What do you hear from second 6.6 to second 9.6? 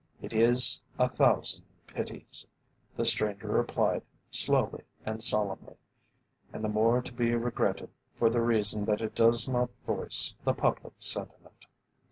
the more to be regretted for the reason that it does